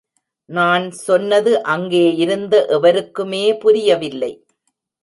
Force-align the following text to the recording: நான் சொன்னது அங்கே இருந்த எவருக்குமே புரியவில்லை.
நான் 0.49 0.85
சொன்னது 0.91 1.51
அங்கே 1.65 2.03
இருந்த 2.15 2.65
எவருக்குமே 2.69 3.45
புரியவில்லை. 3.57 4.33